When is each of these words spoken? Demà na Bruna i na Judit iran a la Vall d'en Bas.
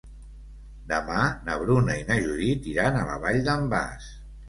Demà 0.91 1.19
na 1.51 1.59
Bruna 1.65 1.99
i 2.01 2.07
na 2.09 2.19
Judit 2.25 2.69
iran 2.75 3.01
a 3.01 3.07
la 3.13 3.23
Vall 3.29 3.43
d'en 3.51 3.73
Bas. 3.79 4.15